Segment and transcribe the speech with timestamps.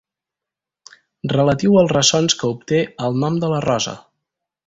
[1.33, 3.97] Relatiu als ressons que obté “El nom de la rosa”.